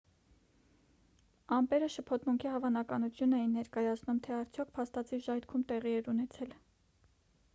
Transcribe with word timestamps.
ամպերը 1.57 1.89
շփոթմունքի 1.95 2.49
հավանականություն 2.53 3.37
էին 3.41 3.53
ներկայացնում 3.57 4.21
թե 4.29 4.35
արդյոք 4.37 4.71
փաստացի 4.79 5.21
ժայթքում 5.27 5.67
տեղի 5.73 5.95
էր 5.99 6.09
ունեցել 6.15 6.57